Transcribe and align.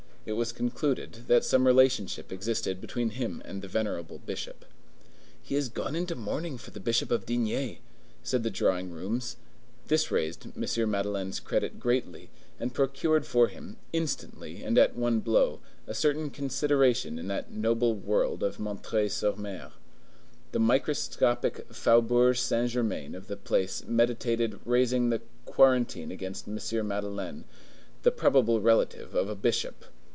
It 0.23 0.33
was 0.33 0.51
concluded 0.51 1.23
that 1.29 1.43
some 1.43 1.65
relationship 1.65 2.31
existed 2.31 2.79
between 2.79 3.09
him 3.09 3.41
and 3.43 3.61
the 3.63 3.67
venerable 3.67 4.19
Bishop. 4.19 4.65
"He 5.41 5.55
has 5.55 5.67
gone 5.67 5.95
into 5.95 6.13
mourning 6.15 6.59
for 6.59 6.69
the 6.69 6.79
Bishop 6.79 7.09
of 7.09 7.25
D——" 7.25 7.79
said 8.21 8.43
the 8.43 8.51
drawing 8.51 8.91
rooms; 8.91 9.37
this 9.87 10.11
raised 10.11 10.45
M. 10.45 10.91
Madeleine's 10.91 11.39
credit 11.39 11.79
greatly, 11.79 12.29
and 12.59 12.71
procured 12.71 13.25
for 13.25 13.47
him, 13.47 13.77
instantly 13.93 14.61
and 14.63 14.77
at 14.77 14.95
one 14.95 15.21
blow, 15.21 15.59
a 15.87 15.95
certain 15.95 16.29
consideration 16.29 17.17
in 17.17 17.29
the 17.29 17.43
noble 17.49 17.95
world 17.95 18.43
of 18.43 18.59
M. 18.59 18.79
sur 19.09 19.33
M. 19.43 19.71
The 20.51 20.59
microscopic 20.59 21.65
Faubourg 21.73 22.35
Saint 22.37 22.69
Germain 22.69 23.15
of 23.15 23.25
the 23.25 23.35
place 23.37 23.83
meditated 23.87 24.59
raising 24.65 25.09
the 25.09 25.23
quarantine 25.45 26.11
against 26.11 26.47
M. 26.47 26.59
Madeleine, 26.87 27.45
the 28.03 28.11
probable 28.11 28.61
relative 28.61 29.15
of 29.15 29.27
a 29.27 29.33
bishop. 29.35 29.83